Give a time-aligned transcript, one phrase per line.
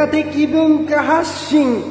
[0.00, 1.82] 高的文化発信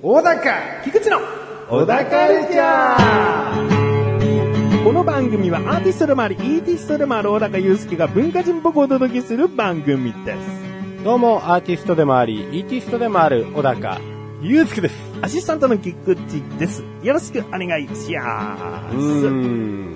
[0.00, 0.40] 小高
[0.84, 1.20] 菊池の
[1.68, 11.04] 小高カルチャーこの番組はアーティストでもあり、イーティストでもある小高祐介が文化人っぽくお届けする番組です。
[11.04, 14.00] どうも、アーティストでもあり、イーティストでもある、小高、
[14.40, 14.94] ゆうすけです。
[15.20, 16.82] アシスタントの菊池です。
[17.02, 18.98] よろしくお願いしまうす。
[18.98, 19.94] ーん。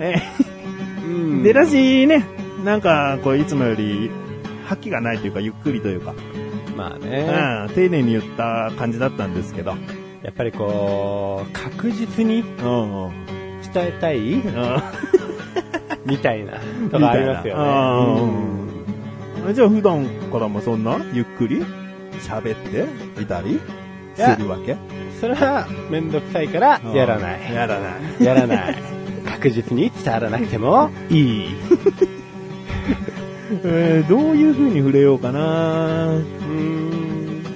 [0.00, 0.16] え
[0.98, 2.26] うーん出だしね、
[2.62, 4.10] なんか、こう、いつもより、
[4.66, 6.14] 覇気がないというか、ゆっくりというか、
[6.76, 9.70] まあうね、ん、丁寧に言った感じだったんですけど、
[10.22, 12.42] やっぱりこう、確実に。
[13.74, 14.42] 伝えたいうん
[16.06, 16.52] みたいな、
[16.92, 18.20] とかありますよね。
[19.46, 21.64] うんじゃあ普段からもそんなゆっくり？
[22.20, 22.58] 喋っ
[23.16, 23.60] ていたり？
[24.14, 24.72] するわけ？
[24.72, 24.78] うん
[25.20, 27.54] それは、めんどくさいから、やらない。
[27.54, 28.24] やらない。
[28.24, 28.76] やらない。
[29.26, 31.46] 確実に伝わらなくても、いい。
[33.64, 36.20] えーどういう風に触れようかなうー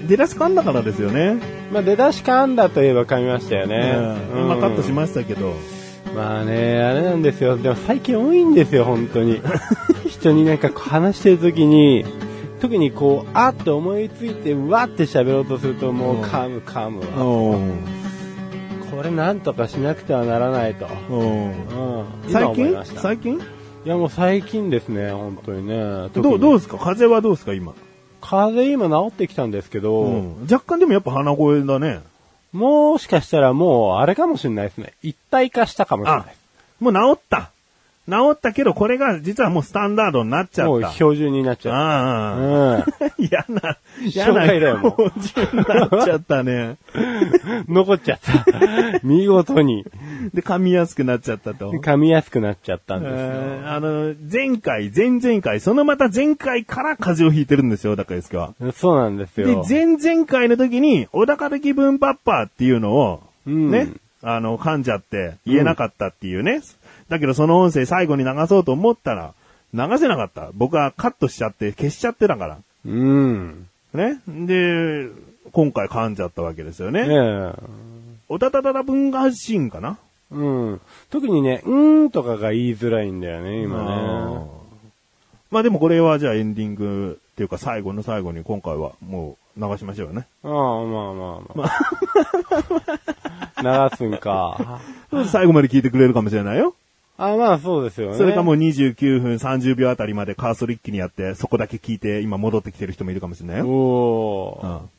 [0.05, 0.07] ん。
[0.09, 1.37] 出だし噛んだからですよね。
[1.73, 3.95] まあ、出だし噛んだといえば噛みましたよね。
[4.35, 5.55] うんまあカットしまましたけど。
[6.15, 7.57] まあね、あれなんですよ。
[7.59, 9.41] でも最近多いんですよ、本当に。
[10.09, 12.05] 人になんか話してる時に、
[12.61, 17.07] 特にこう、あって思いついて、わって喋ろうとすると、もううん噛む噛むわ。
[17.57, 17.71] うん
[18.91, 20.89] これなんとかしなくてはならないと。
[21.11, 21.53] うん
[22.29, 22.77] 最近？
[22.97, 23.41] 最近？
[23.89, 25.75] いやもう最近ですね、本当にね。
[26.13, 26.77] どう、どううですか？
[26.77, 27.55] 風邪はどうですか？
[27.55, 27.73] 今。
[28.21, 32.03] 風邪今治ってきたんですけど、うん若干でもやっぱ鼻声だね。
[32.53, 34.93] もしかしたらもう、あれかもしれないですね。
[35.03, 36.37] 一体化したかもしれない。
[36.81, 37.51] もう治った。
[38.09, 40.71] 治ったけど、これが実はもうスタンダードになっちゃった。
[40.71, 42.37] もう標準になっちゃああ。
[42.37, 42.41] う。
[42.41, 42.85] うん。
[43.19, 44.61] 嫌な、 嫌紹な標
[45.21, 46.77] 準になっちゃったね。
[47.69, 49.01] 残っちゃった。
[49.03, 49.85] 見事に
[50.33, 51.71] で、噛みやすくなっちゃったと。
[51.73, 53.17] 噛みやすくなっちゃったんですよ。
[53.19, 58.55] えーあの、前回、前々回、そのまた前回から風邪をひいてるんですよ、小高ですは。
[58.75, 59.65] そうなんですで、よ。
[59.69, 63.89] 前々回の時に、小高的文パッパーっていうのを、うんね、
[64.23, 66.61] あの、噛んじゃって言えなかったっていうね。
[67.09, 69.35] だけどその音声最後に流そうと思ったら、
[69.75, 70.51] 流せなかった。
[70.55, 72.59] 僕はカットしちゃって消しちゃってたから。
[72.87, 73.67] うん。
[73.93, 74.21] ね。
[74.27, 75.09] で、
[75.53, 77.07] 今回噛んじゃったわけですよね。
[77.07, 77.53] ねえ。
[78.29, 79.99] おたたたた文化発信かな？
[80.31, 80.81] うん。
[81.11, 83.85] 特にね、うーんとかが言いづらいんだよね、今ね。
[83.85, 84.47] ま
[85.51, 90.27] まあでもこれはじゃあエンディングっていうか最後の最後に今回はもう流しましょうよね。
[90.45, 91.65] ああ、まあまあま
[93.65, 93.91] あ。
[93.91, 94.81] 流すんか。
[95.33, 96.75] 最後まで聞いてくれるかもしれないよ。
[97.21, 98.17] あまあそうですよね。
[98.17, 103.67] それかもう29分30秒あたりまでカーソル一気にやって、そこだけ聞いて今戻ってきてる人もいるかもしれないよ。
[103.67, 104.91] おーうん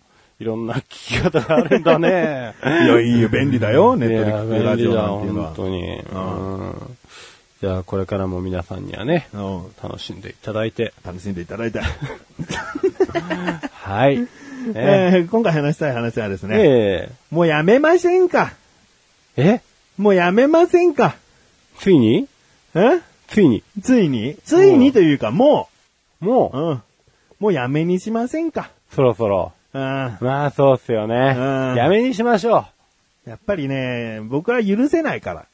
[0.41, 2.53] いろんな聞き方があるんだね。
[2.63, 5.55] いや、いいよ、便利だよ、 ネいットでや聞くラジオなんていうのは本。
[5.55, 5.97] 当に。
[5.97, 6.95] うん。
[7.61, 10.93] じゃあ、これからも皆さんにはね、うん楽しんでいただいて。
[11.05, 11.79] 楽しんでいただいて。
[13.73, 14.25] はい。
[14.75, 18.53] えー今回話したい話はですね、えもうやめませんか？
[19.35, 19.61] ええ？
[19.97, 21.15] もうやめませんか？
[21.79, 22.27] ついに？
[22.75, 22.99] え？
[23.27, 23.63] ついに？
[23.81, 24.35] ついに？
[24.43, 25.69] ついにというか、も
[26.19, 26.81] もう、うん。
[27.39, 28.69] もうやめにしませんか？
[28.91, 29.53] う、そろそろ。
[29.73, 29.81] うん。
[29.81, 31.35] まあ、そうっすよね。
[31.37, 31.41] う
[31.73, 32.65] んやめにしましょ
[33.25, 35.41] やっぱりね、僕は許せないから。
[35.41, 35.49] うん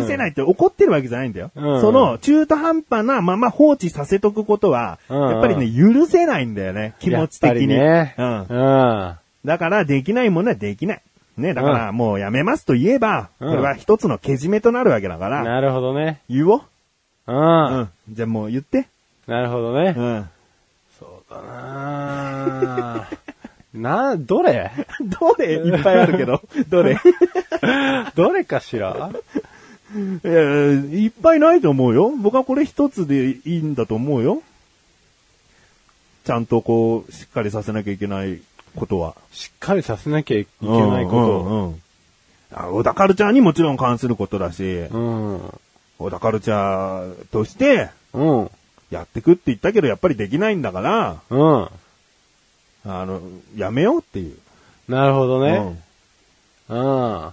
[0.00, 1.50] 許せないって怒ってるわけじゃないんだよ。
[1.54, 6.94] うんその中途半端なまま放置させとくことは、うんやっぱりね、許せないんだよね。
[6.98, 7.02] う。
[7.02, 7.74] 気持ち的に。
[7.74, 8.14] やっぱりね。
[8.16, 8.40] うん。
[8.40, 9.14] うん。
[9.44, 11.02] だから、できないものはできない。
[11.38, 16.20] ね、だから、もうやめますと言えば、うんこれは一つのけじめとなるわけだから、なるほどね。
[16.28, 16.62] 言おう。
[17.26, 17.36] うん。
[17.36, 17.38] う。
[17.38, 18.86] なんじゃあもう言って。
[19.26, 20.02] るほどねう。
[20.02, 20.28] ん。
[20.98, 23.08] そうだな
[23.74, 24.70] な、どれ？
[25.20, 25.52] どれ？
[25.54, 26.94] いっぱいあるけど、 どれ？
[26.94, 26.96] い
[28.14, 29.10] どれかしら？
[30.22, 32.10] やいっぱいないと思うよ。
[32.20, 34.42] 僕はこれ一つでいいんだと思うよ。
[36.24, 38.40] ちゃんとこう、しっかりさせなきゃいけない
[38.78, 39.14] ことは。
[39.32, 41.82] しっかりさせなきゃいけないこうんうんうん
[42.50, 44.98] あ小田カルチャーにもちろん関することだし、と。
[44.98, 45.54] うん。
[45.98, 48.50] 小田カルチャーとしてうん。
[48.90, 51.68] やってくって言ったけどやっぱりできないんだから、うん。
[52.86, 53.20] あの、
[53.54, 54.36] やめようっていう。
[54.88, 55.78] なるほどね。
[56.70, 57.32] うんうん。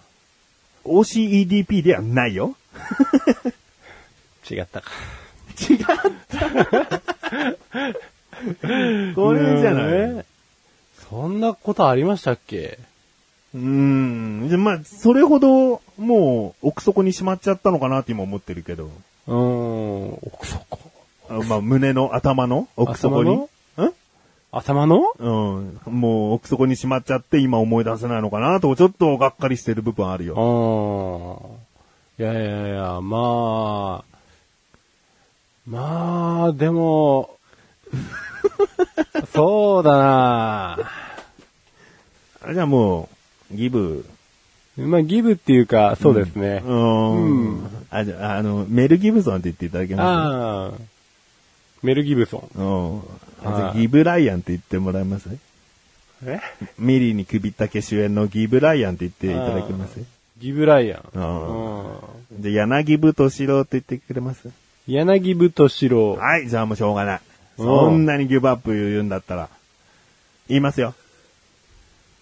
[0.83, 2.56] OCEDP ではないよ。
[4.50, 4.91] 違ったか。
[9.15, 10.25] これじゃない？
[11.06, 12.80] ねそんなことありましたっけ？
[13.54, 14.50] うーん。
[14.50, 18.90] でまあ、それほど、もう、奥底にしまっちゃったのかなって今思ってるけど。
[19.28, 20.13] うん。
[20.13, 20.80] 奥底？
[21.30, 22.68] あまあ、胸の頭の？
[22.75, 23.31] 奥底に？
[23.31, 23.48] 頭
[23.78, 23.88] の？
[23.88, 23.94] ん？
[24.52, 25.13] 頭の？
[25.18, 25.80] うん。
[25.86, 30.36] もう奥底にしまっちゃって今思い出せないのかなと、ちょっとがっかりしてる部分あるうよ。
[32.19, 32.22] ん。
[32.22, 34.16] いやいやいや、まあ、
[35.68, 37.31] まあ、でも、
[39.33, 40.77] そうだな
[42.47, 43.09] あじゃあも
[43.51, 44.06] う、ギブ。
[44.77, 46.62] まあ、ギブっていうか、そうですね。
[46.65, 47.68] うん。
[47.89, 50.71] あ、じゃあ、あの、メル・ギブソンって言っていただけまああ、
[51.81, 52.50] メル・ギブソン。
[52.51, 52.97] すうん。
[52.97, 55.30] あじゃあはいギブ・ライアンって言ってもらえます？
[56.25, 56.39] え？
[56.80, 60.00] ミリーに首ったけ主演のギブ・ライアンって言っていただけます？
[60.39, 61.03] ギブライアン。
[61.13, 61.98] うんうん
[62.39, 64.50] じゃあ、柳部敏郎って言ってくれます？
[64.88, 66.15] 柳太郎。
[66.15, 67.21] はい、じゃあもうしょうがない。
[67.57, 69.50] うんそんなにギブアップ言うんだったら。
[70.48, 70.94] 言いますよ。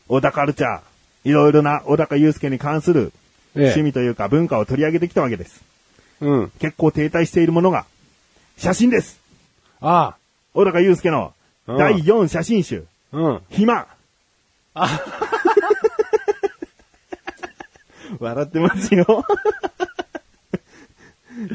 [0.07, 0.81] 小田カルチャー。
[1.24, 3.13] いろいろな小高祐介に関する
[3.56, 5.63] ええ趣味というか文化を取り上げてきたわけです。
[6.21, 6.51] うん。
[6.59, 7.85] 結構停滞しているものが、
[8.57, 9.19] 写真です。
[9.81, 10.15] あ
[10.53, 11.33] 小高祐介の
[11.68, 13.41] うん第4写真集、あ、うん。
[13.50, 13.88] 暇。
[18.19, 19.25] 笑ってますよ。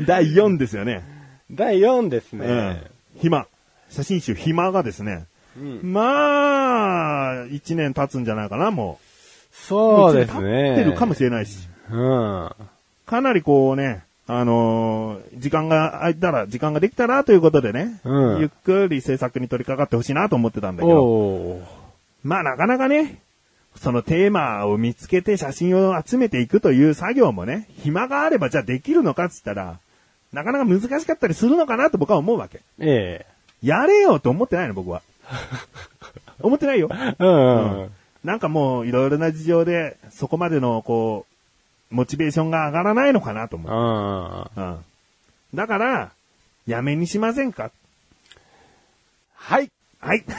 [0.06, 1.04] 第4ですよね。
[1.50, 2.82] 第4ですうんね。。
[3.20, 3.46] 暇。
[3.90, 5.24] 写真集暇がですね、
[5.56, 5.92] うん。
[5.92, 8.98] まあ、1年経つんじゃないかな、も
[9.52, 10.74] そうですね。
[10.76, 11.68] 経ってるかもしれないし。
[11.90, 12.50] うん。
[13.06, 21.60] かなりこうね、あのー時間が空いたら、時間ができたらということでね、うんゆっくり制作に取り掛かってほしいなと思ってたんだけど。
[22.22, 23.20] まあなかなかね、
[23.76, 29.78] そのテーマを見つけて写真を集めていくという作業もね、暇があればじゃあできるのかっつったら、
[30.32, 32.60] なかなか難しかったりするのかなと僕は思うわけ。
[32.80, 33.24] え
[33.62, 35.02] やれよと思ってないの僕は。
[36.40, 36.88] 思ってないよ。
[36.92, 37.14] え。
[37.18, 37.80] うん。
[37.82, 37.90] うん。
[38.24, 41.26] なんかもういろいろな事情で、そこまでのこ
[41.90, 43.72] う、モチベーションが上がらないのかなと思う。
[43.72, 44.84] あうん。
[45.54, 46.10] だから、
[46.66, 47.70] やめにしませんか？
[49.34, 49.70] はい。
[50.00, 50.24] はい。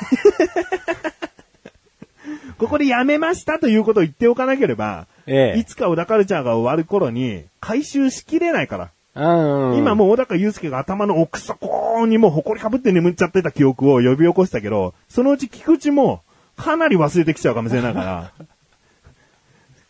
[2.57, 5.59] ここでやめましたということを言っておかなければ、ええ。
[5.59, 8.91] いつか小田カルチャーが終わる頃に回収しきれないから。
[9.15, 9.77] うん。
[9.77, 16.21] 今もう小高祐介が頭の奥底にもう埃かぶって眠っちゃってた記憶を呼び起こしたけど、そのうち菊池も
[16.55, 18.31] かなり忘れてきちゃうかもしれないか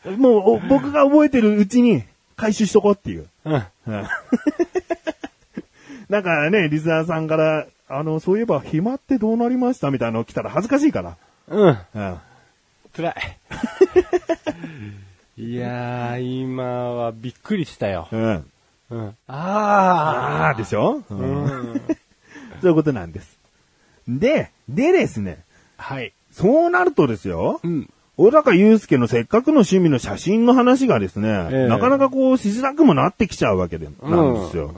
[0.05, 2.03] ら、 もうお僕が覚えてるうちに
[2.35, 3.27] 回収しとこうっていう。
[3.45, 3.53] うん。
[3.53, 4.07] うん
[6.09, 11.17] なんかね、リスナーさんから、あの、そういえば暇ってどうなりましたみたいなの来たら恥ずかしいから。
[11.49, 11.77] うん。
[11.93, 12.17] うん。
[12.95, 13.15] 辛い。
[15.37, 18.07] いやー、今はびっくりしたよ。
[18.11, 18.51] うん。
[18.89, 19.15] うん。
[19.27, 21.45] あああ、でしょ、う、うん
[21.75, 21.81] ん。
[22.61, 23.37] そういうことなんです。
[24.07, 25.43] で、でですね、
[25.77, 26.13] はい。
[26.31, 27.89] そうなるとですよ、うん。
[28.17, 34.73] 小高祐介のせっかくの趣味の写真の話がですね、ええなかなかこうしづらくもなってきちゃうわけで、なんですよ。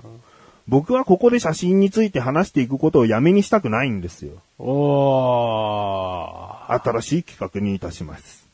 [0.68, 4.34] 僕はここで写真について話していくことをやめにしたくないんですよ。
[4.60, 6.84] おー。
[6.84, 8.48] 新しい企画にいたします。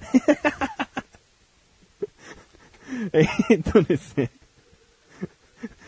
[3.12, 4.30] えーっとですね。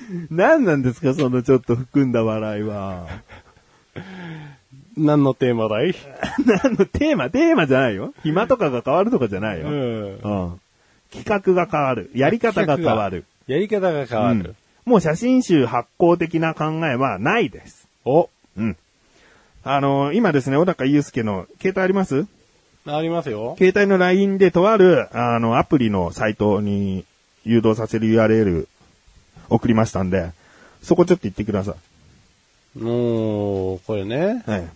[0.30, 3.06] 何なんですかそのちょっと含んだ笑いは。
[4.96, 5.94] 何のテーマだい？
[6.44, 8.12] 何のテーマ、テーマじゃないよ。
[8.22, 9.68] 暇とかが変わるとかじゃないよ。
[9.68, 9.72] ん。
[9.72, 10.60] うん。
[11.12, 12.10] 企画が変わる。
[12.14, 13.24] やり方が変わる。
[13.46, 14.54] やり方が変わうんる。
[14.84, 17.88] もう写真集発行的な考えはないです。
[18.04, 18.76] お、うん。
[19.64, 22.26] あの今ですね、小高祐介の携帯あります？
[22.84, 23.54] ありますよ。
[23.58, 27.04] 携帯の LINE でとある、あの、アプリのサイトに
[27.44, 28.66] 誘導させる URL
[29.48, 30.30] 送りましたんで、
[30.82, 31.76] そこちょっと言ってくださ
[32.78, 34.50] もう、これねい。。
[34.50, 34.68] はい。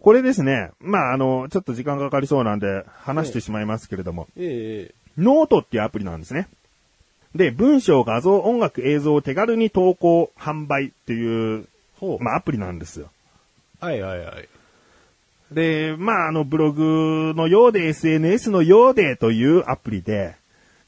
[0.00, 6.48] これですね、まあ、あの、ちょっと時間かかりそうなんで、話してしまいますけれども、ええノートっていうアプリなんですね。
[7.34, 11.66] で、文章、画像、音楽、映像を手軽に投稿、販売っていう、
[11.98, 12.22] ほう。
[12.22, 13.10] まあ、アプリなんですよ。
[13.80, 14.48] はいはいはい。
[15.52, 20.36] で、まあ、あの、ブログのようで SNS のようでというアプリで、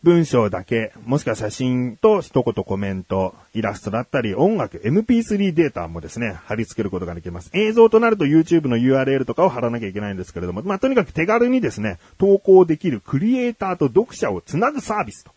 [0.06, 7.50] 文章だけ、もしくは写真と一言コメント、イラストだったり、音楽、MP3 データもですね、貼り付けることができます。
[7.54, 15.32] 映像となると YouTube の URL とかを貼らなきゃいけないんですけれども、まあ、とにかく手軽にですね、投稿できるクリエイターと読者をつなぐサービスと。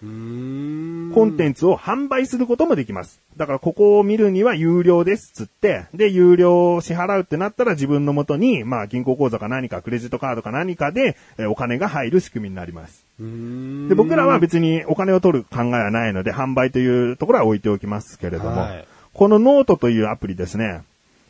[0.00, 3.20] コンテンツを販売することもできます。
[3.36, 13.07] だからここを見るには有料ですっつって、で、有料を支払うってなったら自分の元に、まあ銀行口座か何かクレジットカードか何かで、えーお金が入る仕組みになります。
[13.18, 18.84] で、僕らは別にお金を取る考えはないので、販売というところは置いておきますけれども、はい
[19.18, 20.84] このノートというアプリですね、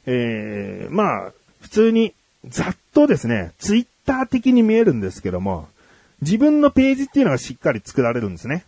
[0.05, 2.13] えー、まあ、普通に
[2.47, 5.69] ざっとですね、ツイッター的に見えるんですけども、
[6.21, 8.67] 自分のページっていうのがしっかり作られるんですね。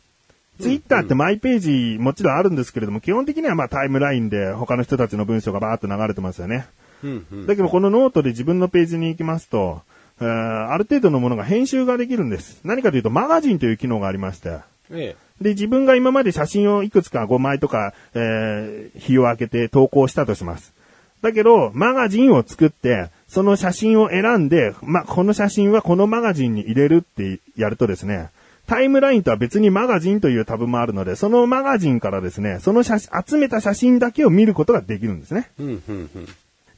[0.59, 6.67] ツイッターってマイページもちろんあるんですけれども、基本的にはまあタイムラインで他の人たちの文章がバーっと流れてますよね。
[7.47, 12.61] だけどこのノートで自分のページに行きますと、えーある程度のものが編集ができるんです。
[12.65, 14.59] 何かというとマガジンという機能がありまして、
[14.91, 20.75] えで、自分が今まで写真をいくつか5枚とか、えー日を空けて投稿したとします。
[21.23, 28.31] だけど、マガジンを作って、その写真を選んで、ま、この写真はこのマガジンに入れるってやるとですね、
[28.67, 35.51] タイムラインとは別にマガジンというタブもあるので、そのマガジンからですね、その写真、集めた写真だけを見ることができるんですね。
[35.59, 36.29] えうんうんうん。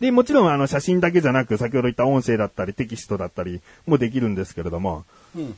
[0.03, 5.05] で、もちろんあの写真だけじゃなく、先ほど言った音声だったりテキストだったりもできるんですけれども、
[5.35, 5.55] うんうん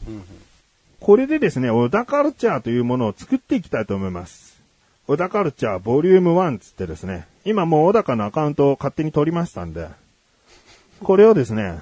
[1.01, 4.63] これでですね、小田カルチャーというものを作っていきたいと思います。
[5.07, 9.89] 小田カルチャーボリューム1つってですね、今もう小高のアカウントを勝手に取りましたんで、
[11.03, 11.81] これをですね、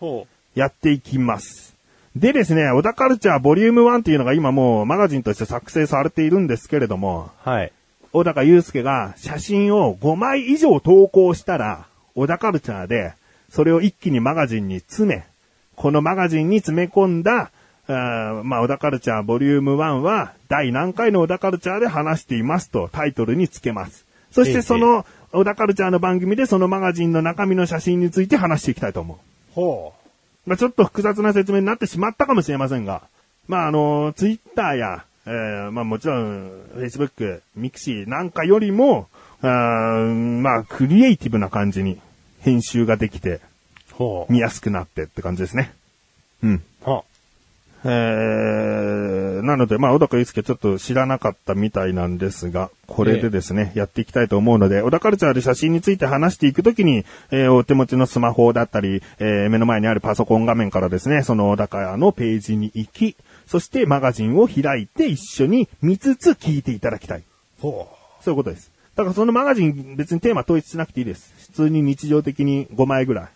[0.00, 1.74] ほやっていきます。
[2.14, 7.48] でですね、小田カルチャーボリューム1っていうのが今もうマガジンとして作成されているんですけれども、う。
[7.48, 7.72] はい。
[8.16, 13.12] 小高祐介が写真を5枚以上投稿したら、小田カルチャーで、
[13.50, 15.26] それを一気にマガジンに詰め、
[15.74, 17.50] このマガジンに詰め込んだ、
[17.88, 24.06] あーまあ、小田カルチャーボリューム1は、第何回の小田カルチャーで話していますとタイトルにつけます。
[24.30, 29.18] そしええてその、オダカルチャーの番組でそのマガジンの中身の写真について話していきたいと思う。
[29.54, 29.92] ほ
[30.46, 33.02] まあ、ちょっと複雑な説明になってしまったかもしれませんが、
[33.46, 39.08] まあ、あの、ツイッターや、えーまあ、もちろん、フェイスブック、ミクシーなんかよりも、
[39.42, 42.00] あーまあ、クリエイティブな感じに
[42.40, 43.40] 編集ができて。
[44.28, 45.72] 見やすくなってって感じですね。
[46.42, 46.62] うん。
[46.84, 47.02] は
[47.84, 67.22] えー、なので、まあ、小高祐介ちょっと知らなかったみたいなんですが、これでですね、やっていきたいと思うので、オダカルチャーで写真について話していくときに、えーお手持ちのスマホだったり、えー目の前にあるパソコン画面からですね、その小高のページに行き、そしてマガジンを開いて一緒に見つつ聞いていただきたい。
[67.60, 67.88] ほ
[68.20, 68.70] そういうことです。
[68.96, 71.32] だからそのマガジン別にテーマ統一しなくていいです。
[71.48, 73.28] 普通に日常的に5枚ぐらい。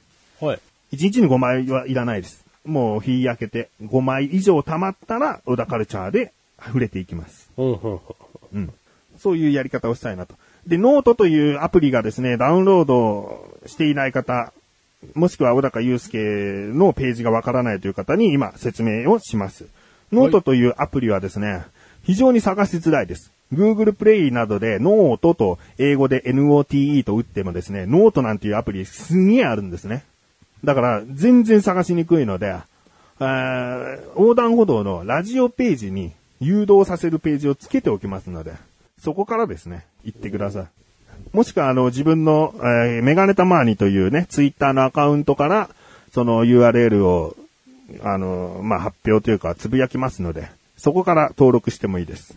[0.42, 0.46] う。
[0.46, 0.60] はい。
[0.92, 2.44] 1日に5枚はいらないです。
[2.64, 6.32] もう日焼けて5枚以上溜まったら、小田カルチャーで
[6.66, 7.50] 溢れていきます。
[7.56, 8.00] うん。
[8.54, 8.72] うん。
[9.18, 10.34] そういうやり方をしたいなと。
[10.66, 14.52] で、ノートというアプリがですね、ダウンロードしていない方、
[15.14, 19.66] もしくは小高祐介のページがわからないという方に今説明をします。
[20.12, 21.62] ノートというアプリはですね、
[22.02, 23.30] 非常に探しづらいです。
[23.52, 30.04] Google Play などでノートと英語で NOTE と打ってもですね、ノートなんていうアプリすげえあるんですね。
[30.64, 32.56] だから全然探しにくいので、
[34.16, 38.54] 横断歩道のラジオページに誘導させるページをつけておきますので、
[38.98, 40.66] そこからですね、行ってください。
[41.32, 45.70] もしくは、あの、自分の、えーメガネたまーにというね、ツイッターのアカウントから、
[46.12, 47.36] その URL を、
[48.02, 52.36] あの、まあ、発表というか、つぶやきますので、そこから登録してもいいです。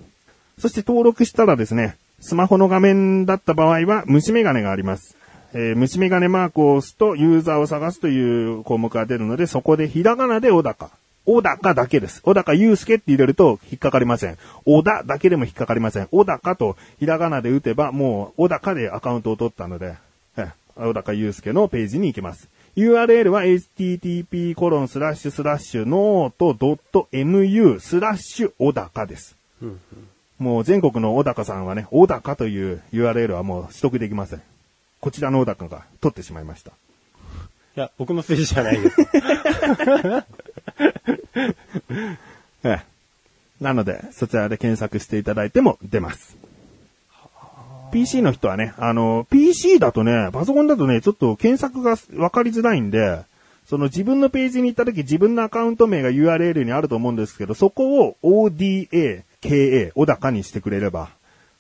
[0.60, 5.16] そして登録したらですね、スマホの画面だった場合は、虫眼鏡があります。
[5.54, 10.90] えー虫眼鏡マークを押すと、ユーザーを探すという項目が出るので、そこでひらがなで小高。
[11.26, 12.22] 小高だけです。
[12.22, 14.38] 小高祐介って入れると引っかかりません。
[14.66, 16.08] 小田だけでも引っかかりません。
[16.12, 19.96] 小高とひらがなで打てば、もう小高でアカウントを取ったので、
[20.38, 22.50] え小高祐介のページに行けます。
[22.76, 26.54] URL は http コロンスラッシュスラッシュノート
[27.12, 29.36] .mu スラッシュ小高です。
[30.40, 34.42] もう全国の小高さんはね、小高という URL はもう取得できません。
[35.00, 36.72] こちらの小高が取ってしまいました。
[37.76, 39.02] いや、僕のせいじゃないです。
[42.64, 42.82] ええ。
[43.62, 46.43] なので、そちらで検索していただいても出ます。
[47.94, 53.22] PC の人はね、あの、PC だとね、パソコンだとね、ちょっと検索がわかりづらいんで、
[53.68, 61.12] その自分のページに行った時自分のアカウント名が URL にあると思うんですけど、そこを ODA、KA、小高にしてくれれば、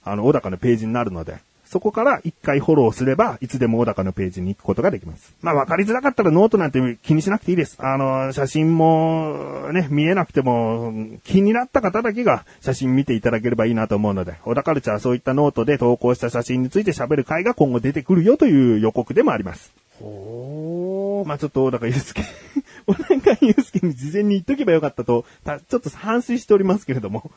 [0.03, 1.37] あの、小高のページになるので、
[1.73, 5.33] そこから一回フォローすれば、いつでも小高のページに行くことができます。
[5.41, 7.77] まあ、わかりづらかったらノートなんて気にしなくていいです。
[7.79, 19.73] あの、写真も、ね、見えなくても、気になった方だけが写真見ていただければいいなと思うので、オダカルチャーはそういったノートで投稿した写真について喋る回が今後出てくるよという予告でもあります。
[19.99, 21.27] おー。
[21.27, 22.23] まあちょっと小高祐介、
[22.85, 27.31] 小高祐介に事前に言っとけばよかったと、たちょっと反省しておりますけれども、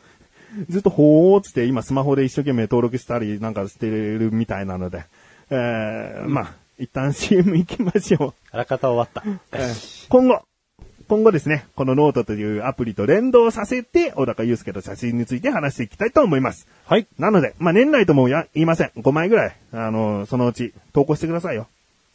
[0.69, 5.05] ずっとほーっつって今スマホで一生懸命登録したりなんかしてるみたいなので、
[5.49, 8.33] えー、まあ、一旦 CM 行きましょう。
[8.51, 9.23] あらかた終わった。
[9.57, 10.41] えー今後、
[11.07, 16.67] 今後ですね、このノートというアプリと連動させて、小高祐介と写真について話していきたいと思います。
[16.85, 17.07] はい。
[17.17, 18.91] なので、まあ、年内ともや言いません。
[18.97, 21.67] 5枚ぐらい、あの、そのうち投稿してくださいよ。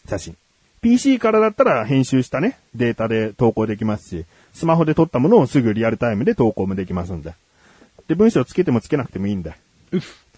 [0.09, 0.37] 写真。
[0.83, 7.35] PC からだったら編集したね、データで投稿できますし、スマホで撮ったものをすぐリアルタイムで投稿もできますんで。
[8.09, 9.51] で、文章つけてもつけなくてもいいんで。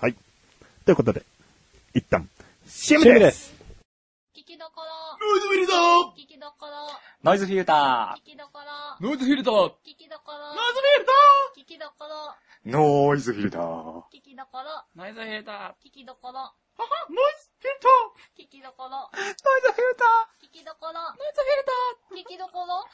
[0.00, 0.16] はい。
[0.85, 1.23] ということで、
[1.94, 2.28] 一旦、
[2.66, 3.38] CM でシェムです。
[3.49, 3.54] す。
[4.37, 4.83] 聞きどこ
[5.25, 6.21] ノイズフィルター。
[6.21, 9.73] 聞きどころ、ノイズフィルタ聞きどころ、ノイズフィルター。
[9.88, 11.12] 聞きどころ、ノイズフィルタ
[11.56, 12.71] 聞きどころ、ー。
[12.71, 14.04] ノイズフィルター。
[14.12, 15.75] 聞きどころ、ーノイズフィルター。
[15.80, 18.44] 聞きどころ、ははノイズフィルター。
[18.44, 20.04] 聞きどころ、ノイズフィルタ
[20.44, 22.85] 聞きどころ、ノイズフィルタ聞きどころ、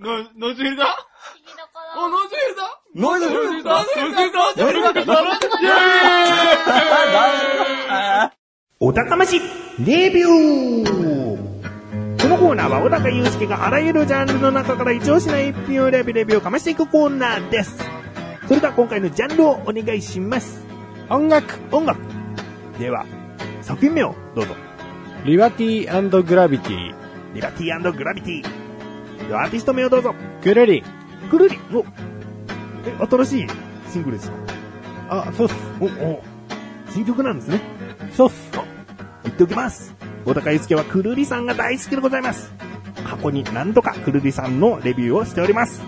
[0.00, 0.90] ーノイノイズフィルター聞
[1.46, 2.18] きどこあ、ろ、ノ。
[2.18, 2.96] ノイズフィルター。
[2.96, 4.62] ノイズフィルターノイズフィルター。
[4.62, 8.30] ノイズフィルター。
[8.78, 9.40] お高まし
[9.86, 17.78] レビューこのコーナーは小高祐介があらゆるジャンルの中から一押しな一品をレビューレビューをかましていくコーナーです。
[18.46, 20.66] それでは今回のジャンルをお願いします。
[21.08, 21.98] 音楽音楽
[22.78, 23.06] では、
[23.62, 24.54] 作品名をどうぞ。
[25.24, 26.94] リバティグラビティ、
[27.34, 28.65] リバティグラビティ。
[29.28, 30.14] ではアーティスト名をどうぞ。
[30.42, 30.84] くるり。
[31.30, 31.58] くるり。
[31.72, 33.46] お、え、新しい
[33.90, 34.36] シングルですか？
[35.08, 35.54] あ、そうっす。
[35.80, 36.22] お、お、
[36.90, 37.60] 新曲なんですね。
[38.12, 38.50] そうっす。
[39.24, 39.94] 言っておきます。
[40.24, 42.52] 小高祐介はくるりさんが大好きでございます。
[43.04, 45.82] 過去に何度かくるりさんのレビューをしております。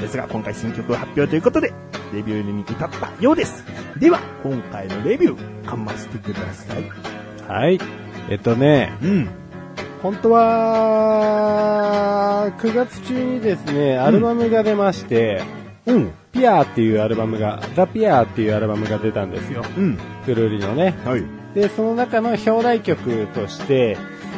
[0.00, 1.72] ですが、今回新曲発表ということで、
[2.12, 3.64] レビューに至ったようです。
[3.98, 6.84] では、今回のレビュー、かましてください。
[7.48, 7.80] はい。
[8.30, 9.28] えっとね、うん。
[10.02, 10.30] 本当
[11.20, 15.42] は、9月中にですね、アルバムが出まして、
[15.86, 16.12] うん。
[16.32, 19.64] ピアーっていうアルバムが、ザ・ピアーっていうアルバムが出たんですよ。
[19.76, 19.98] うん。
[20.24, 20.94] くるりのね。
[21.04, 21.24] はい。
[21.54, 23.96] で、その中の表題曲として、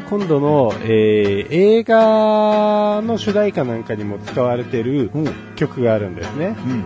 [0.08, 5.28] 今度の、えー映画の主題歌なんかにも使われてるうん。
[5.56, 6.56] 曲があるんですね。
[6.64, 6.84] うん。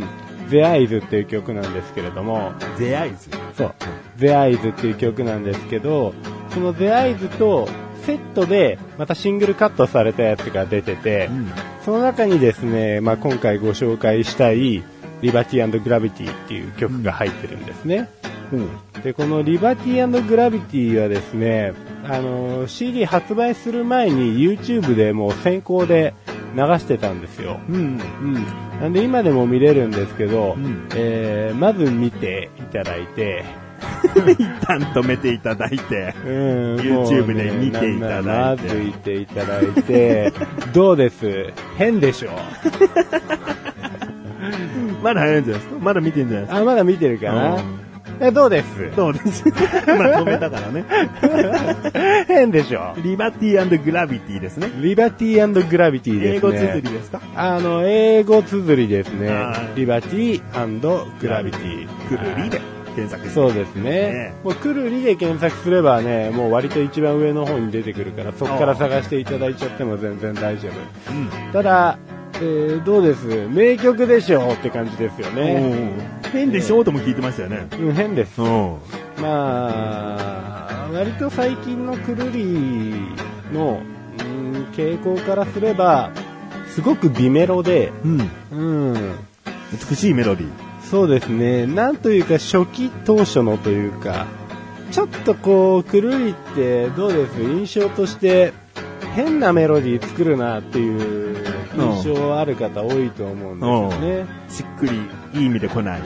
[0.00, 0.04] うん。
[0.50, 3.30] The Eyes っていう曲なんですけれども、ゼアイズ。
[3.56, 3.74] そう。
[4.18, 6.12] The Eyes っていう曲なんですけど、
[6.50, 7.66] その The Eyes と
[8.06, 11.52] セットでまたシングルカットされたやつが出てて、うん。
[11.84, 14.84] その中にですね、まあ、今回ご紹介したい
[15.22, 18.08] Liberty Gravity っていう曲が入ってるんですね。
[18.52, 19.02] うん。
[19.02, 21.72] で、この Liberty Gravity はですね、
[22.04, 26.14] あの、CD 発売する前に YouTube でもう先行で
[26.54, 27.60] 流してたんですよ。
[27.68, 27.76] うん。
[27.76, 28.34] うん。
[28.80, 33.44] なんで今でも見れるんですけど、うんえー、まず見ていただいて、
[34.38, 36.14] 一旦止めていただいて。
[36.24, 38.62] うん YouTube で見ていただいて。
[38.62, 40.32] まずいていただいて、
[40.72, 41.52] どうです？
[41.76, 42.30] 変でしょ
[45.02, 45.78] まだ早いんじゃないですか？
[45.80, 47.56] まだ見てんじゃないですあ、まだ見てるかかな、
[48.20, 48.90] えどうです？
[48.96, 49.44] どうです？
[49.86, 50.84] まあ止めたからね。
[52.26, 54.68] 変でしょリバティグラビティですね。
[54.80, 56.36] リバティグラビティですね。
[56.36, 57.20] 英語綴りですか？
[57.36, 59.30] あの、英語綴りですね。
[59.74, 60.40] リバティ
[61.20, 61.86] グラビティ。
[62.08, 62.60] くるりで
[62.96, 63.32] 検索。
[63.32, 64.34] そうですねね。
[64.42, 70.72] もう、くるりで検索すればね、もう割と一番上の方に出てくるから、そこから探していただいちゃっても全然大丈夫。
[71.12, 71.52] うん。
[71.52, 71.98] ただ、
[72.34, 73.48] えー、どうです？
[73.48, 75.92] 名曲でしょって感じですよね。
[76.32, 77.66] 変でしょうとも聞いてましたよね。
[77.78, 78.42] うん、変です。
[78.42, 78.76] うん。
[79.22, 82.94] まあ、割と最近のくるり
[83.52, 83.80] の、
[84.18, 86.10] うん、傾向からすれば、
[86.68, 88.30] すごく美メロで、うん。
[88.52, 88.54] う
[88.94, 89.14] ん、
[89.90, 90.65] 美しいメロディー。
[90.90, 91.66] そうですね。
[91.66, 94.26] なんというか初期当初のというか、
[94.92, 97.42] ちょっとこう、くるりってどうです？
[97.42, 98.52] 印象として
[99.14, 101.36] 変なメロディー作るなっていう
[101.76, 104.26] 印象ある方多いと思うんですよね。
[104.48, 104.92] しっくり、
[105.34, 106.00] いい意味で来ない。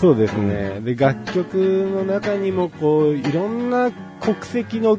[0.00, 0.80] そうですね。
[0.80, 4.98] で、楽曲の中にもこう、いろんな国籍の、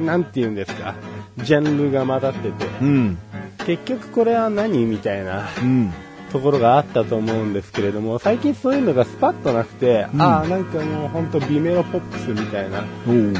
[0.00, 0.96] なんて言うんですか、
[1.38, 3.16] ジャンルが混ざってて、うん。
[3.64, 4.86] 結局これは何？
[4.86, 5.92] みたいなうん。
[6.32, 10.22] ところがあったと思うんですけれども、最近そういうのがスパッとなくて、うん。
[10.22, 12.84] ああ、なんかもうほんと美メロポップスみたいな、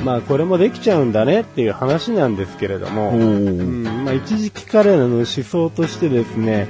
[0.05, 6.69] まあこれもできちゃうんだねっていう話なんですけれどおも、うーん、まあ一時期彼らの思想としてですね、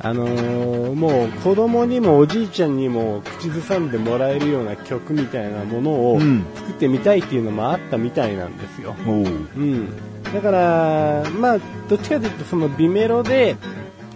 [0.00, 6.44] あのーもう子供にもおじいちゃんにも口ずさんでもらえるような曲みたいなものをうん。
[6.54, 8.94] 作ってみたいっていうのもあったみたいなんですよ。
[9.06, 9.10] う。
[9.10, 9.88] ん。
[10.32, 13.56] だから、まあ、どっちかというとその美メロで、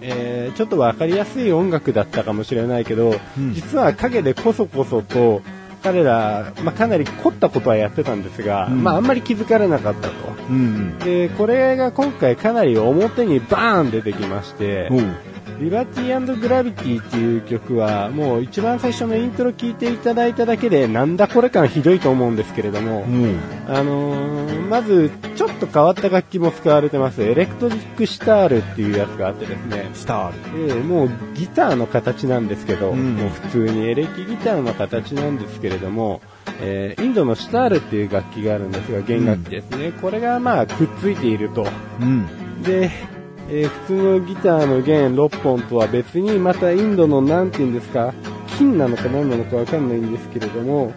[0.03, 5.43] えーちょっとわかりやすい音楽だったかもしれないけど、うん実は影でこそこそと、
[5.83, 10.15] 彼ら、まあ、かなり凝ったことはやってたんですが、うんまあ、あんまり気づかれなかったと。
[10.51, 10.99] うん。
[10.99, 14.91] で、これが今回かなり表にバーン出てきまして
[15.59, 23.39] リバティグラビティっていう曲は、もう一番最初のイントロ聞いていただいただけで、なんだこれ感ひどいと思うんですけれども、うん。
[23.69, 27.23] あのーまず、ちょっと変わった楽器も使われてます。
[27.23, 29.91] エレクトリックシタールっていうやつがあってですね。
[29.95, 30.33] スター
[30.67, 30.73] ル。
[30.75, 36.21] ええもうギターの形なんですけど、うんもう普通にエレキギターの形なんですけれども、
[36.61, 39.93] えーインドのシタールっていう楽器があるんですが、弦楽器ですね。
[40.01, 41.67] これがまあくっついていると。
[42.01, 42.63] うん。
[42.63, 42.91] で、
[43.51, 48.15] えー普通のギターの弦6本とは別にまたインドのなんて言うんですか、
[48.57, 50.93] 金なのか何なのかわかんないんですけれども、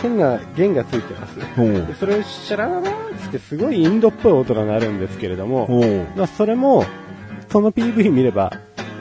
[0.00, 1.36] 変な弦がついてます。
[1.56, 5.68] でそれをシャラララーンってすごいインドっぽい音が鳴るんですけれども、
[6.16, 6.84] まあそれも、
[7.48, 8.52] その PV 見れば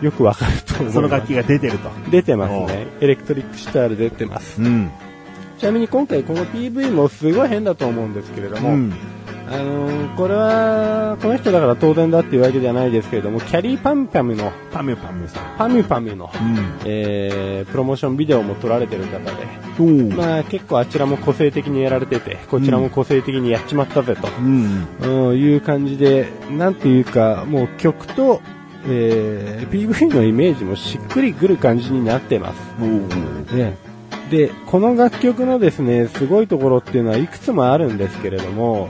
[0.02, 0.94] よくわかると思います。
[0.94, 1.90] その楽器が出てると。
[2.10, 2.88] 出てますね。
[3.02, 4.62] エレクトリックシタール出てます。
[4.62, 4.92] うん。
[5.58, 8.94] ちなみに今回この PV もすごい変だと思うんですけれども、うん。
[9.48, 15.58] あのーこれは、この人だから当然だっていうわけじゃないですけれども、キャリーパムパムの、パミュパミュさん。
[15.58, 16.58] パミュパミュの、うん。
[16.86, 20.16] えー、プロモーションビデオも撮られてる方で。
[20.16, 24.88] まあ結構あちらも個性的にやられてて、こちらも個性的にやっちまったぜと、うん。
[25.02, 28.42] うん、いう感じで、なんていうか、もう曲と、
[28.86, 33.56] えー、PV のイメージもしっくりくる感じになってます。
[33.56, 33.78] ね、
[34.30, 38.90] で、この楽曲のですね、すごいところっていうのはいくつもあるんですけれども、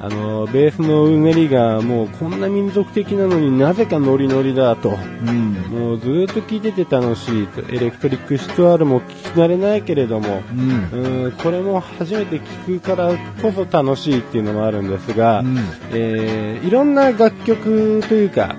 [0.00, 4.90] あの、ベースのうねりがもうこんな民族的なのになぜかノリノリだと。
[4.90, 5.52] うん。
[5.70, 7.60] もうずーっと聴いてて楽しいと。
[7.72, 11.24] エレクトリックシトワールも聴き慣れないけれども、うん。
[11.24, 13.10] うん、これも初めて聴くから
[13.42, 15.58] こそ楽しいっていうのもあるんですが、うん
[15.92, 18.56] えーいろんな楽曲というか、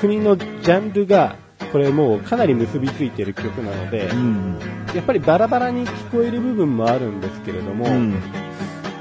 [0.00, 1.36] 国のジャンルが、
[1.72, 4.58] これもうかなり結びついてる曲なので、うん。
[4.94, 8.14] やっぱりバラバラに聞こえる部分もあるんですけれども、うん。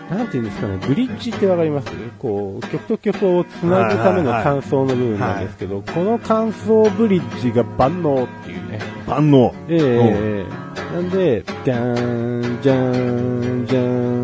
[0.09, 1.91] なんていうんですかね、ブリッジってわかります？
[2.17, 8.79] こう、曲と曲をつなぐための感想の部分なんですけど、この感想ブリッジが万能っていうね。
[9.05, 9.53] 万能。
[9.67, 14.16] ええええなんで、じゃーん、じゃーん、じゃーん、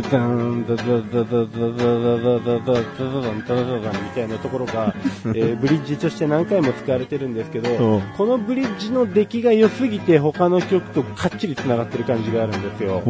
[0.00, 3.04] ん、ズザン、ザザザザザザザザザザザザ
[3.46, 4.94] ザザザみたいなところが、
[5.26, 13.02] えーブリッジとして何回も使われてるんですけど、このブリッジの出来が良すぎて他の曲とかっちり繋がってる感じがあるんですよ。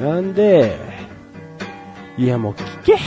[0.00, 0.76] なんで、
[2.16, 2.98] いやもう聞け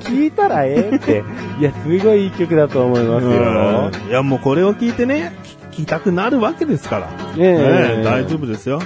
[0.00, 1.22] 聞いたらええって。
[1.60, 4.08] いや、すごいいい曲だと思いますよ。
[4.08, 5.32] いや、もうこれを聞いてね、
[5.72, 7.10] 聞きたくなるわけですから。
[7.36, 8.80] ええね大丈夫ですよ。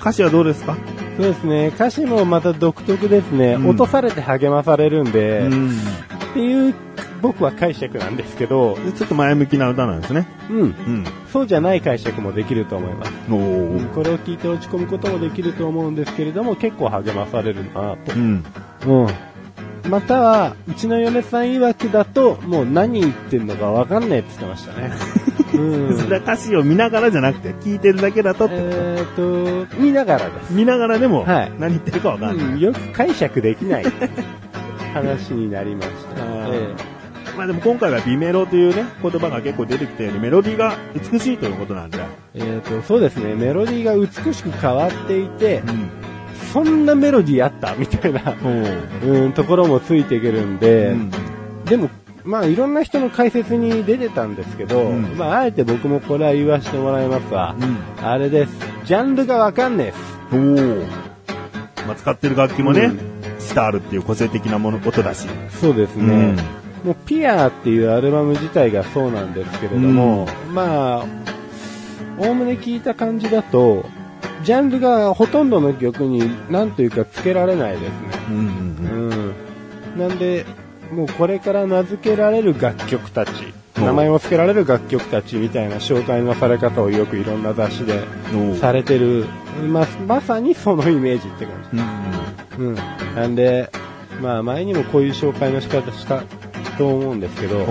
[0.00, 0.76] 歌詞はどうですか
[1.20, 1.66] そうですね。
[1.68, 3.54] 歌詞もまた独特ですね。
[3.54, 5.70] うん落とされて励まされるんで、うん。
[5.70, 5.72] っ
[6.32, 6.74] ていう
[7.20, 10.26] 僕は解釈なんですけど、でちょっと前向きな歌なんですね。
[10.48, 10.60] うん。
[10.60, 11.04] うん。
[11.30, 13.12] そうじゃない解釈もできると思います。
[13.94, 18.16] これを聞いて落ち込むこともできると思うんですけれども、結構励まされるなとう。
[18.16, 18.44] ん。
[18.86, 19.06] うん。
[19.90, 24.92] または、うちの嫁さん曰くだと、もう何言ってんのかわかんないって言ってましたね。
[25.52, 25.98] うん。
[25.98, 30.52] それは歌詞を見ながらじゃなくて、聞いてるだけだとってこと、えーと、見ながらです。
[30.52, 32.46] 見ながらでも、はい何言ってるかわかんない。
[32.46, 33.84] うん、よく解釈できない
[34.94, 36.22] 話になりました。
[36.22, 37.00] あーえ
[37.36, 41.98] まあでも今回は美メロというね、言葉が結構出てきて、メロディーが美しいということなんで。
[42.34, 46.09] ええーと、そうですね、メロディーが美しく変わっていて、うん。
[46.52, 47.74] そんなメロディーあった？
[47.76, 48.34] みたいな、
[49.04, 51.10] うん、ところもついてくるんで、うん
[51.64, 51.88] でも、
[52.24, 57.54] まあいろんな人の解説に出てたんですけど、うんまああえて僕もこれは言わせてもらいますわ。
[57.58, 58.04] うん。
[58.04, 58.52] あれです。
[58.84, 59.96] ジャンルがわかんねえっす。
[60.32, 60.86] おー
[61.86, 62.90] まあ、使ってる楽器もね、
[63.38, 65.28] シタールっていう個性的なもの、音だし。
[65.60, 66.36] そうですね。
[66.84, 71.06] もうピアっていうアルバム自体がそうなんですけれども、まあ、
[72.18, 73.84] おおむね聞いた感じだと、
[74.42, 77.96] ジャンルがほとんどの曲に何というか付けられないですね。
[78.30, 78.36] うん。
[78.36, 79.34] うん。
[79.94, 80.08] うん。
[80.08, 80.46] なんで、
[80.92, 88.02] もうこれから名付けられる楽曲たち、うん名前を付けられる楽曲たちみたいな紹介のされ方をよくいろんな雑誌で
[88.52, 89.24] おされてる、
[89.68, 92.58] ままさにそのイメージって感じ。
[92.58, 92.68] うん。
[92.68, 92.74] うん。
[93.14, 93.70] なんで、
[94.20, 96.24] まあ前にもこういう紹介の仕方した
[96.76, 97.64] と思うんですけど、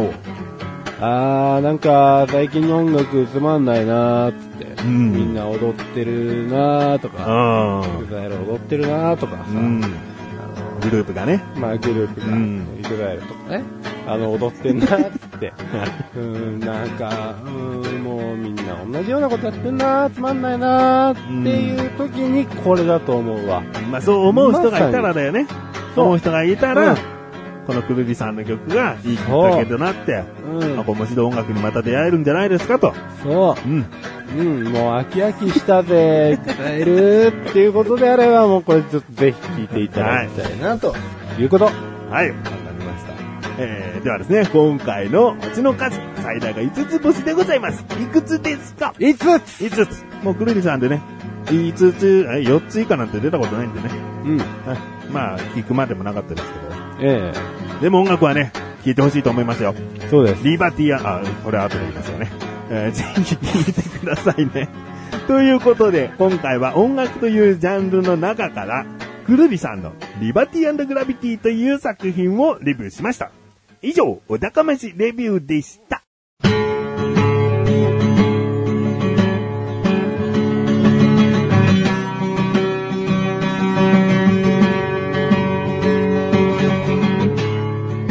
[1.02, 4.49] あー、なんか最近の音楽つまんないなーっ
[4.84, 9.50] うんみんな踊ってるなーとか、あエグザイル踊ってるなーとかさ、あ。
[9.50, 9.84] うん。
[9.84, 11.44] あグループがね。
[11.56, 13.64] のまあグループが、うんエグザイルとかね、
[14.08, 15.54] あの踊ってんなーっつって、
[16.16, 23.62] うん、なんか、うん、もうみんな同じようなことやってんなー、つまんないなーっていう時にこれだと思うわ。
[23.92, 25.46] まあそう思う人がいたらだよね。
[25.96, 26.98] そう思う人がいたら、うん
[27.70, 32.96] このくるりさんの曲がいいきっかけとなって、うんまあ、こうもう一度音楽にまた出会えるんじゃないですかと。
[33.22, 33.70] そう。
[33.70, 33.86] うん。
[34.38, 40.94] うん、もう飽き飽きしたぜ、伝えるっていうことであれば、もうこれちょっとぜひ聞いていただきたいな、と
[41.40, 41.66] いうこと。
[41.66, 41.76] はい、
[42.30, 43.14] わかりました。
[43.58, 47.84] えー、ではですね、今回のうちの数、最大が5つ星でございます。
[48.02, 48.94] いくつですか？
[49.00, 50.06] いつ ?5 つ。
[50.24, 51.02] もうくるりさんでね、
[51.46, 53.90] 5つ、え4つ以下なんて出たことないんでね。
[54.26, 54.38] うん。
[54.38, 54.48] はい
[55.12, 56.76] まあ、聞くまでもなかったですけど。
[57.02, 57.34] え
[57.82, 58.52] でも音楽はね、
[58.86, 59.74] 聴いてほしいと思いますよ。
[60.02, 60.44] えそうです。
[60.44, 62.30] リバティア、あ、これ後で言いますよね。
[62.70, 64.70] えーぜひ聴いてくださいね。
[65.28, 68.86] ということで、今回は音楽というジャンルの中から、
[69.26, 73.32] くるりさんのリバティグラビティという作品をレビューしました。
[73.82, 76.04] 以上、お高めしレビューでした。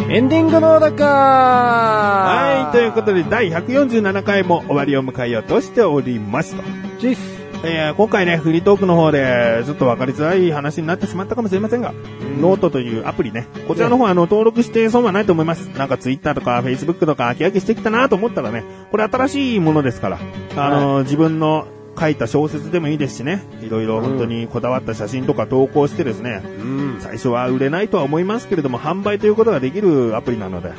[0.09, 6.63] ンディングの小高はい、はいということで、第147回も終わりを迎えようとしておりますと。
[6.99, 7.39] チス。
[7.65, 11.93] えー今回ね、フリートークの方で、ちょっと分かりづらい話になってしまったかもしれませんが、
[12.41, 15.67] ノートというアプリね、こちらの方、あの、登録して損はないと思います。
[15.77, 20.19] なんかツイッターとかフェイスブックとか飽き飽きしてきたなと思ったらね、これ新しいものですから、
[20.57, 21.67] あの、自分の
[21.99, 26.97] 書いた小説でもいいですしね、いろいろ本当にこだわった写真とか投稿してですね、うん。
[27.01, 30.71] 最初は売れないとは思いますけれども、販売ということができるアプリなので、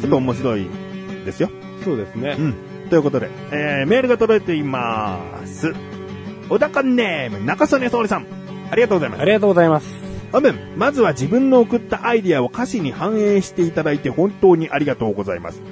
[0.00, 0.66] ちょっと面白い
[1.24, 1.50] ですよ。
[1.84, 2.36] そうですね。
[2.38, 2.54] うん。
[2.90, 5.74] ということで、えー、メールが届いています。
[6.48, 8.26] 小高ネーム、中曽根総理さん。
[8.70, 9.24] ありがとうございますあ。
[9.24, 10.04] りがとうございます。
[10.32, 15.62] 本文、まずは自分の送ったアイディアを歌詞に反映していただいて本当にありがとうございます。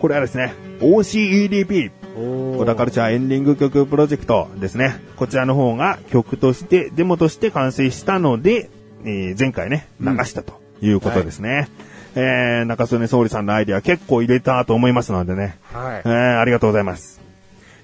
[0.00, 5.00] これはですね、OCEDP、お小田カルチャーエンディング曲プロジェクトですね。
[5.16, 8.70] こちらの方が曲として、デモとして完成したので、
[9.04, 11.68] えー前回ね、流したということですね。
[12.14, 15.58] えー、中曽根総理さんのアイディア結構入れたと思いますのでね。
[15.72, 16.08] はいえ。
[16.08, 17.20] ーありがとうございます。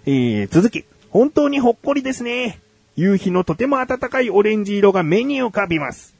[0.04, 2.60] えー続き、本当にほっこりですね。
[2.96, 6.14] 夕日のとても暖かいオレンジ色が目に浮かびます。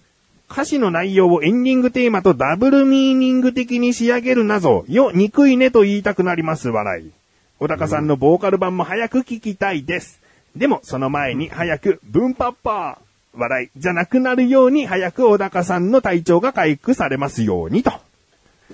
[0.50, 7.17] 歌詞の内容をエンディングテーマとダブルミーニング的に仕上げるなぞ、よ、憎いねと言いたくなります、笑い。
[7.58, 10.20] 小高さんのボーカル版も早く聞きたいです。
[10.54, 17.92] でも、その前に早く、ブンパッパー、笑い、じゃなくなるように早く小高さんの体調が回復されますようにと。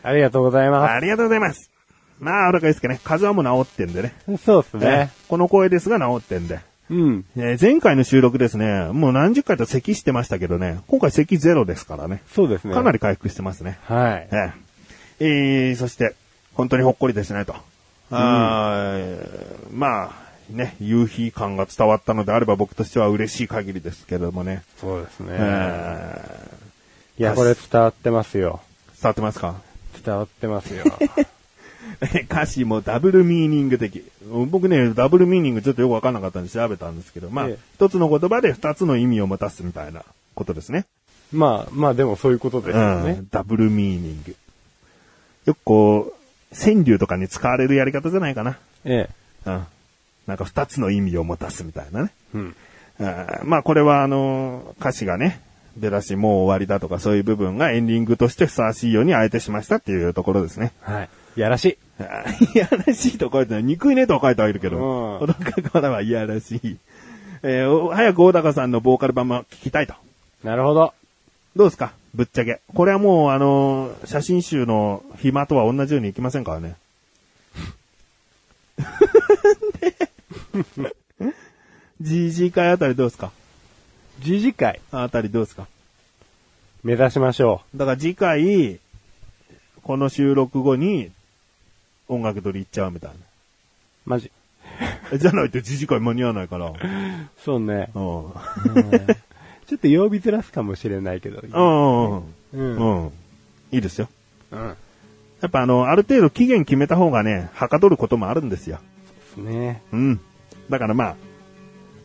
[0.03, 1.71] ありがとうございまありがとうございます。
[2.21, 4.15] まあ、小高ですけどね、風邪はもう治ってんでね。
[4.37, 4.45] す。
[4.45, 5.11] そうですねね。
[5.29, 6.61] この声ですが治ってんで。
[6.91, 7.25] うん。
[7.37, 12.23] えー前回の収録ですね、もう何十回と咳してましたけどね、今回咳ゼロですからね。
[12.35, 12.75] そうですね。
[12.75, 13.79] かなり回復してますね。
[13.85, 14.29] はい。
[14.31, 14.53] え
[15.21, 16.15] ええーそして、
[16.53, 17.55] 本当にほっこりですね、と。
[19.73, 24.63] まあ、ね、夕日感が伝わったのであれば僕としては嬉しい限りですけれどもね。
[24.81, 25.29] そうですね。
[25.39, 26.51] え
[27.19, 28.61] いや、これ伝わってますよ。
[28.97, 29.55] ー伝わってますか？
[30.05, 30.85] 伝わってますよ。
[32.25, 34.05] 歌詞もダブルミーニング的。
[34.51, 40.03] 僕ね、ダブルミーニングちょっとよくわかんなかったんで調べたんですけど、まあ、ええ一つの言葉で二つの意味を持たすみたいな
[40.35, 40.87] ことですね。
[41.33, 43.29] まあ、まあでもそういうことですよねうん。
[43.31, 44.37] ダブルミーニング。
[45.47, 46.24] よくこう、
[46.59, 48.57] 川柳とかに使われるやり方じゃないかな。
[48.85, 49.09] え
[49.47, 49.51] え。
[49.51, 49.67] うん。
[50.27, 52.11] なんか二つの意味を持たすみたいなね。
[52.35, 52.57] うん。
[53.01, 55.41] あーまあこれはあの、歌詞がね、
[55.77, 60.73] 出だしもう終わりだとかそういう部分がエンディングとしてふさわしいようにあえてしましたっていうところですね。
[60.83, 61.09] はい。
[61.37, 61.79] やらしい。
[62.55, 63.65] いやらしいと書いてない。
[63.65, 66.77] 憎いねとは書いてあるけど、うん小高からはいやらしい。
[67.43, 69.95] えーお早く小高さんのボーカル版も聞きたいと。
[70.45, 70.95] なるほど。
[71.57, 71.93] どうですか？
[72.15, 72.61] ぶっちゃけ。
[72.75, 76.77] これはもう、あのー写真集の暇とは同じようにいきませんからね。
[82.01, 83.31] GG 会あたりどうですか？
[84.23, 85.67] 次次回、あたりどうですか？
[86.83, 88.79] 目指しましょだから次回、
[89.83, 91.11] この収録後に、
[92.09, 93.17] 音楽取り行っちゃうみたいな。
[93.17, 93.19] う。
[94.07, 94.31] マジ。
[95.13, 96.67] え じゃないと次次回間に合わないから。
[96.67, 97.31] うん。
[97.43, 97.91] そうね。
[97.95, 98.33] うん。
[99.65, 101.41] ちょっと曜日ずらすかもしれないけど。
[101.41, 102.61] うん。
[102.61, 103.05] うん。
[103.05, 103.13] うん。
[103.73, 104.09] いいですよ。
[104.51, 104.77] うん。
[105.41, 108.79] やっぱあの、ある程度期限決めた方がね、はかどることもあるんですよ。
[109.37, 110.21] ねうん。
[110.71, 111.17] だからまあ、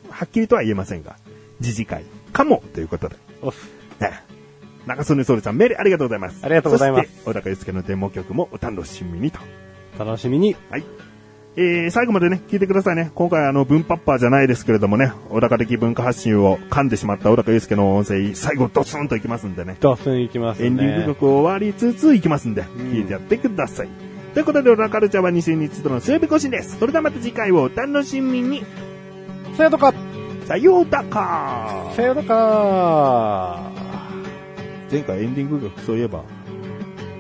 [0.10, 1.16] はっきりとは言えませんが、
[1.62, 3.16] 次次回かもということで。
[3.42, 3.70] おっす。
[4.00, 4.24] ね
[4.86, 6.44] 中曽根総理さんメールありがとうございます。
[6.44, 9.40] ありがとうございますそして、小高祐介のデモ曲もお楽しみにと。
[9.98, 10.56] 楽しみに。
[10.70, 10.84] はい。
[11.62, 13.12] えー、最後までね、聞いてくださいね。
[13.16, 19.76] 今回あの、文パッパーじゃないですけれどもね、小高的文化発信を噛んでしまった小高祐介の音声、最後ドスンといきますんでね。
[19.82, 20.68] ドスンいきますね。
[20.68, 23.90] エンディング曲終わりつついきますんで、聞いてやってください。
[24.34, 26.80] ということで、小高カルチャーは2週に一度の水曜日更新です。
[26.80, 28.64] それではまた次回をお楽しみに。
[29.58, 29.94] さよなら
[30.46, 33.72] さようだかさよなら
[34.90, 36.24] 前回エンディング曲そういえば、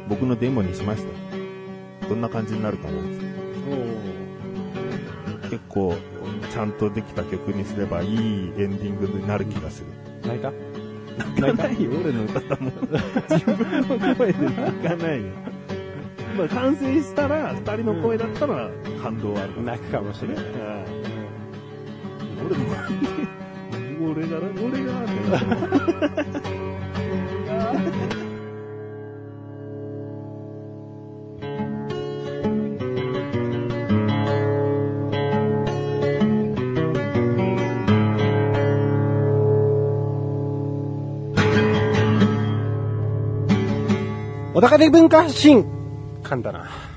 [0.08, 1.13] 僕のデモにしましたよ。
[2.08, 2.93] どんな感じになるかな
[5.49, 5.95] 結構、
[6.51, 9.88] ちゃんとできた曲にすればいいエンディングになる気がする。
[10.27, 10.51] 泣いた？
[11.41, 12.73] 泣かないよ、俺の歌だもん。
[13.29, 15.27] 自分の声で泣かないよ。
[16.38, 18.69] まあ、完成したら、二人の声だったら、
[19.01, 20.43] 感動はある泣くかもしれない。
[22.45, 25.05] 俺も、俺がな、俺が、っ
[28.13, 28.28] て
[44.59, 45.65] 小高で文化発信
[46.21, 46.88] 噛んだな。